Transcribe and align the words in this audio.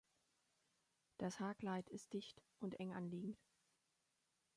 Das 1.19 1.39
Haarkleid 1.39 1.87
ist 1.89 2.13
dicht 2.13 2.41
und 2.59 2.79
eng 2.79 2.91
anliegend. 2.95 3.37